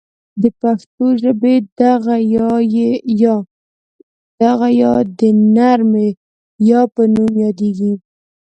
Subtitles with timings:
[0.41, 2.15] د پښتو ژبې دغه
[3.23, 4.79] یا ی
[5.19, 5.21] د
[5.55, 6.09] نرمې
[6.69, 7.93] یا په نوم یادیږي.